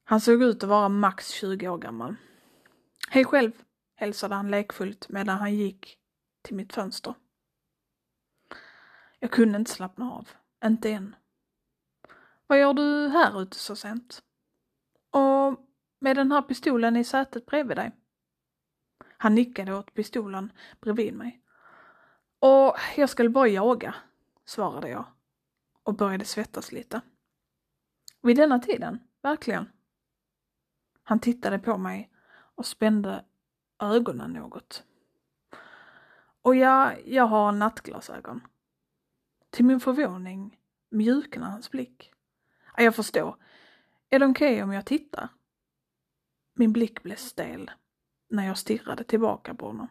Han 0.04 0.20
såg 0.20 0.42
ut 0.42 0.62
att 0.62 0.68
vara 0.68 0.88
max 0.88 1.30
20 1.30 1.68
år 1.68 1.78
gammal. 1.78 2.16
Hej 3.08 3.24
själv, 3.24 3.52
hälsade 3.94 4.34
han 4.34 4.50
lekfullt 4.50 5.08
medan 5.08 5.38
han 5.38 5.54
gick 5.54 5.98
till 6.42 6.56
mitt 6.56 6.72
fönster. 6.72 7.14
Jag 9.18 9.30
kunde 9.30 9.58
inte 9.58 9.70
slappna 9.70 10.12
av, 10.12 10.28
inte 10.64 10.90
än. 10.90 11.16
Vad 12.46 12.60
gör 12.60 12.74
du 12.74 13.08
här 13.08 13.42
ute 13.42 13.56
så 13.56 13.76
sent? 13.76 14.22
Och 15.10 15.56
med 15.98 16.16
den 16.16 16.32
här 16.32 16.42
pistolen 16.42 16.96
i 16.96 17.04
sätet 17.04 17.46
bredvid 17.46 17.76
dig? 17.76 17.92
Han 19.16 19.34
nickade 19.34 19.74
åt 19.74 19.94
pistolen 19.94 20.52
bredvid 20.80 21.14
mig. 21.14 21.43
Och 22.46 22.76
jag 22.96 23.10
skulle 23.10 23.28
bara 23.28 23.48
jaga, 23.48 23.94
svarade 24.44 24.88
jag 24.88 25.04
och 25.82 25.94
började 25.94 26.24
svettas 26.24 26.72
lite. 26.72 27.00
Vid 28.22 28.36
denna 28.36 28.58
tiden, 28.58 28.98
verkligen. 29.22 29.68
Han 31.02 31.20
tittade 31.20 31.58
på 31.58 31.78
mig 31.78 32.10
och 32.30 32.66
spände 32.66 33.24
ögonen 33.78 34.32
något. 34.32 34.84
Och 36.42 36.56
ja, 36.56 36.92
jag 37.04 37.26
har 37.26 37.52
nattglasögon. 37.52 38.40
Till 39.50 39.64
min 39.64 39.80
förvåning 39.80 40.58
mjuknade 40.90 41.52
hans 41.52 41.70
blick. 41.70 42.12
Jag 42.76 42.94
förstår. 42.94 43.36
Är 44.10 44.18
det 44.18 44.26
okej 44.26 44.52
okay 44.52 44.62
om 44.62 44.72
jag 44.72 44.86
tittar? 44.86 45.28
Min 46.54 46.72
blick 46.72 47.02
blev 47.02 47.16
stel 47.16 47.70
när 48.28 48.46
jag 48.46 48.58
stirrade 48.58 49.04
tillbaka 49.04 49.54
på 49.54 49.66
honom. 49.66 49.88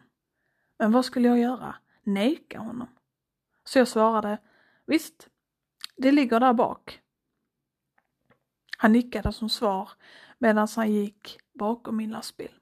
Men 0.78 0.92
vad 0.92 1.04
skulle 1.04 1.28
jag 1.28 1.38
göra? 1.38 1.76
Neka 2.04 2.58
honom? 2.58 2.88
Så 3.64 3.78
jag 3.78 3.88
svarade, 3.88 4.38
visst, 4.86 5.28
det 5.96 6.12
ligger 6.12 6.40
där 6.40 6.52
bak. 6.52 7.00
Han 8.78 8.92
nickade 8.92 9.32
som 9.32 9.48
svar 9.48 9.90
medan 10.38 10.68
han 10.76 10.92
gick 10.92 11.38
bakom 11.52 11.96
min 11.96 12.10
lastbil. 12.10 12.52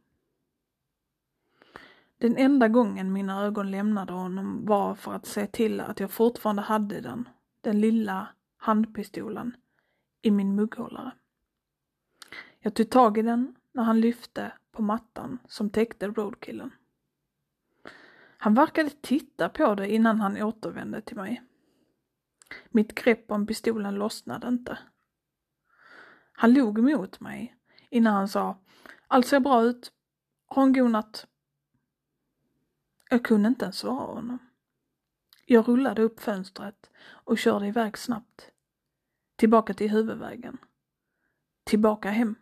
Den 2.18 2.36
enda 2.36 2.68
gången 2.68 3.12
mina 3.12 3.42
ögon 3.42 3.70
lämnade 3.70 4.12
honom 4.12 4.66
var 4.66 4.94
för 4.94 5.14
att 5.14 5.26
se 5.26 5.46
till 5.46 5.80
att 5.80 6.00
jag 6.00 6.10
fortfarande 6.10 6.62
hade 6.62 7.00
den, 7.00 7.28
den 7.60 7.80
lilla 7.80 8.28
handpistolen, 8.56 9.56
i 10.22 10.30
min 10.30 10.54
mugghållare. 10.54 11.12
Jag 12.58 12.74
tog 12.74 12.90
tag 12.90 13.18
i 13.18 13.22
den 13.22 13.56
när 13.72 13.82
han 13.82 14.00
lyfte 14.00 14.52
på 14.72 14.82
mattan 14.82 15.38
som 15.48 15.70
täckte 15.70 16.08
roadkillen. 16.08 16.70
Han 18.42 18.54
verkade 18.54 18.90
titta 18.90 19.48
på 19.48 19.74
det 19.74 19.92
innan 19.92 20.20
han 20.20 20.42
återvände 20.42 21.00
till 21.00 21.16
mig. 21.16 21.42
Mitt 22.70 22.94
grepp 22.94 23.30
om 23.30 23.46
pistolen 23.46 23.94
lossnade 23.94 24.48
inte. 24.48 24.78
Han 26.32 26.54
log 26.54 26.78
mot 26.78 27.20
mig 27.20 27.56
innan 27.90 28.14
han 28.14 28.28
sa 28.28 28.58
Allt 29.06 29.26
ser 29.26 29.40
bra 29.40 29.62
ut. 29.62 29.92
Ha 30.46 30.62
en 30.62 30.72
god 30.72 30.90
natt. 30.90 31.26
Jag 33.10 33.24
kunde 33.24 33.48
inte 33.48 33.64
ens 33.64 33.78
svara 33.78 34.14
honom. 34.14 34.38
Jag 35.46 35.68
rullade 35.68 36.02
upp 36.02 36.20
fönstret 36.20 36.90
och 37.04 37.38
körde 37.38 37.66
iväg 37.66 37.98
snabbt. 37.98 38.50
Tillbaka 39.36 39.74
till 39.74 39.90
huvudvägen. 39.90 40.58
Tillbaka 41.64 42.10
hem. 42.10 42.34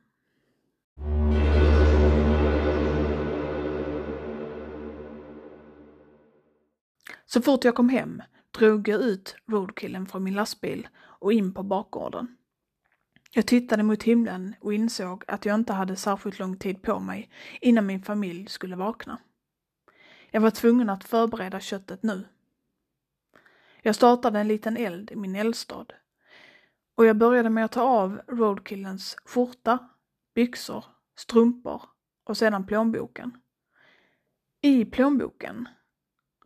Så 7.32 7.42
fort 7.42 7.64
jag 7.64 7.74
kom 7.74 7.88
hem 7.88 8.22
drog 8.58 8.88
jag 8.88 9.00
ut 9.00 9.36
roadkillen 9.46 10.06
från 10.06 10.24
min 10.24 10.34
lastbil 10.34 10.88
och 10.98 11.32
in 11.32 11.54
på 11.54 11.62
bakgården. 11.62 12.36
Jag 13.30 13.46
tittade 13.46 13.82
mot 13.82 14.02
himlen 14.02 14.54
och 14.60 14.74
insåg 14.74 15.24
att 15.26 15.44
jag 15.44 15.54
inte 15.54 15.72
hade 15.72 15.96
särskilt 15.96 16.38
lång 16.38 16.56
tid 16.56 16.82
på 16.82 16.98
mig 16.98 17.30
innan 17.60 17.86
min 17.86 18.02
familj 18.02 18.48
skulle 18.48 18.76
vakna. 18.76 19.18
Jag 20.30 20.40
var 20.40 20.50
tvungen 20.50 20.90
att 20.90 21.04
förbereda 21.04 21.60
köttet 21.60 22.02
nu. 22.02 22.28
Jag 23.82 23.94
startade 23.94 24.40
en 24.40 24.48
liten 24.48 24.76
eld 24.76 25.10
i 25.10 25.16
min 25.16 25.36
eldstad 25.36 25.86
och 26.94 27.06
jag 27.06 27.16
började 27.16 27.50
med 27.50 27.64
att 27.64 27.72
ta 27.72 27.82
av 27.82 28.20
roadkillens 28.28 29.16
skjorta, 29.24 29.78
byxor, 30.34 30.84
strumpor 31.16 31.82
och 32.24 32.36
sedan 32.36 32.66
plånboken. 32.66 33.40
I 34.60 34.84
plånboken 34.84 35.68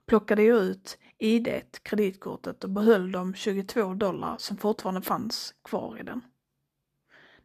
plockade 0.06 0.42
jag 0.42 0.58
ut 0.58 0.98
id 1.18 1.62
kreditkortet 1.82 2.64
och 2.64 2.70
behöll 2.70 3.12
de 3.12 3.34
22 3.34 3.94
dollar 3.94 4.36
som 4.38 4.56
fortfarande 4.56 5.02
fanns 5.02 5.54
kvar 5.64 5.98
i 6.00 6.02
den. 6.02 6.20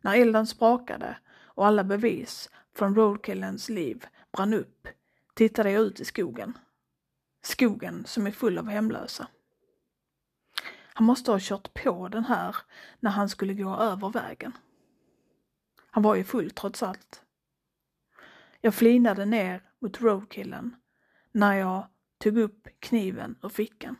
När 0.01 0.15
elden 0.15 0.47
sprakade 0.47 1.17
och 1.37 1.67
alla 1.67 1.83
bevis 1.83 2.49
från 2.75 2.95
roadkillens 2.95 3.69
liv 3.69 4.05
brann 4.31 4.53
upp 4.53 4.87
tittade 5.33 5.71
jag 5.71 5.81
ut 5.81 5.99
i 5.99 6.05
skogen. 6.05 6.57
Skogen 7.41 8.05
som 8.05 8.27
är 8.27 8.31
full 8.31 8.57
av 8.57 8.67
hemlösa. 8.69 9.27
Han 10.93 11.05
måste 11.05 11.31
ha 11.31 11.39
kört 11.41 11.73
på 11.73 12.07
den 12.07 12.25
här 12.25 12.55
när 12.99 13.11
han 13.11 13.29
skulle 13.29 13.53
gå 13.53 13.75
över 13.75 14.09
vägen. 14.09 14.57
Han 15.91 16.03
var 16.03 16.15
ju 16.15 16.23
full 16.23 16.51
trots 16.51 16.83
allt. 16.83 17.23
Jag 18.61 18.75
flinade 18.75 19.25
ner 19.25 19.61
mot 19.79 20.01
roadkillen 20.01 20.75
när 21.31 21.53
jag 21.53 21.87
tog 22.19 22.37
upp 22.37 22.67
kniven 22.79 23.35
ur 23.43 23.49
fickan. 23.49 23.95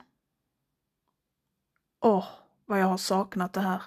Åh, 2.02 2.28
vad 2.66 2.80
jag 2.80 2.86
har 2.86 2.98
saknat 2.98 3.54
det 3.54 3.62
här. 3.62 3.82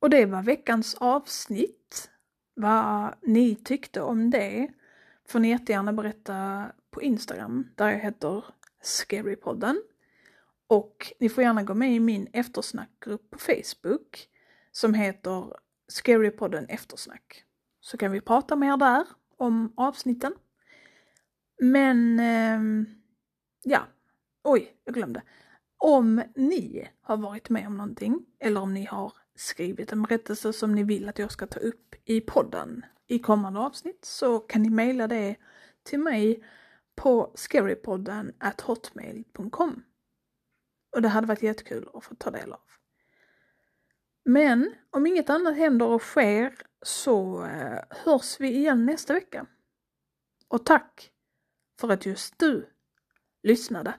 Och 0.00 0.10
det 0.10 0.26
var 0.26 0.42
veckans 0.42 0.94
avsnitt. 0.94 2.10
Vad 2.54 3.14
ni 3.22 3.54
tyckte 3.54 4.00
om 4.00 4.30
det 4.30 4.68
får 5.28 5.40
ni 5.40 5.48
jättegärna 5.48 5.92
berätta 5.92 6.66
på 6.90 7.02
Instagram 7.02 7.68
där 7.74 7.88
jag 7.88 7.98
heter 7.98 8.44
Scarypodden. 8.82 9.82
Och 10.66 11.12
ni 11.20 11.28
får 11.28 11.44
gärna 11.44 11.62
gå 11.62 11.74
med 11.74 11.94
i 11.94 12.00
min 12.00 12.28
eftersnackgrupp 12.32 13.30
på 13.30 13.38
Facebook 13.38 14.28
som 14.72 14.94
heter 14.94 15.56
Scarypodden 15.88 16.66
eftersnack. 16.66 17.44
Så 17.80 17.96
kan 17.96 18.12
vi 18.12 18.20
prata 18.20 18.56
mer 18.56 18.76
där 18.76 19.06
om 19.36 19.72
avsnitten. 19.76 20.34
Men, 21.60 22.20
eh, 22.20 22.86
ja, 23.62 23.86
oj, 24.44 24.76
jag 24.84 24.94
glömde. 24.94 25.22
Om 25.76 26.22
ni 26.34 26.88
har 27.00 27.16
varit 27.16 27.50
med 27.50 27.66
om 27.66 27.76
någonting 27.76 28.26
eller 28.40 28.60
om 28.60 28.74
ni 28.74 28.84
har 28.84 29.12
skrivit 29.34 29.92
en 29.92 30.02
berättelse 30.02 30.52
som 30.52 30.74
ni 30.74 30.82
vill 30.82 31.08
att 31.08 31.18
jag 31.18 31.32
ska 31.32 31.46
ta 31.46 31.60
upp 31.60 31.94
i 32.04 32.20
podden 32.20 32.84
i 33.06 33.18
kommande 33.18 33.60
avsnitt 33.60 34.04
så 34.04 34.38
kan 34.38 34.62
ni 34.62 34.70
mejla 34.70 35.08
det 35.08 35.36
till 35.82 35.98
mig 36.00 36.44
på 36.94 37.32
scarypodden 37.34 38.32
at 38.38 38.60
hotmail.com. 38.60 39.84
Och 40.92 41.02
det 41.02 41.08
hade 41.08 41.26
varit 41.26 41.42
jättekul 41.42 41.88
att 41.94 42.04
få 42.04 42.14
ta 42.14 42.30
del 42.30 42.52
av. 42.52 42.60
Men 44.24 44.74
om 44.90 45.06
inget 45.06 45.30
annat 45.30 45.56
händer 45.56 45.86
och 45.86 46.02
sker 46.02 46.54
så 46.82 47.44
eh, 47.44 47.80
hörs 47.90 48.40
vi 48.40 48.56
igen 48.56 48.86
nästa 48.86 49.12
vecka. 49.12 49.46
Och 50.48 50.66
tack 50.66 51.12
för 51.80 51.88
att 51.88 52.06
just 52.06 52.38
du 52.38 52.68
lyssnade. 53.42 53.94